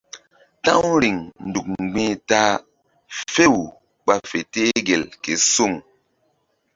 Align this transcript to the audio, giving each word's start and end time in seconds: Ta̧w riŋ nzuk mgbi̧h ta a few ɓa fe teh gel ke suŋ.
Ta̧w 0.63 0.83
riŋ 1.01 1.17
nzuk 1.47 1.67
mgbi̧h 1.83 2.13
ta 2.29 2.41
a 2.57 2.61
few 3.33 3.57
ɓa 4.05 4.15
fe 4.29 4.39
teh 4.53 4.77
gel 4.87 5.03
ke 5.23 5.33
suŋ. 5.51 5.73